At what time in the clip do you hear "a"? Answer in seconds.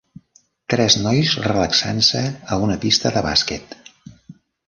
2.55-2.59